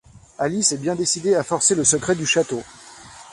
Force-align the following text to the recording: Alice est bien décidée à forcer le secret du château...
Alice 0.39 0.71
est 0.71 0.79
bien 0.79 0.95
décidée 0.95 1.35
à 1.35 1.43
forcer 1.43 1.75
le 1.75 1.83
secret 1.83 2.15
du 2.15 2.25
château... 2.25 2.63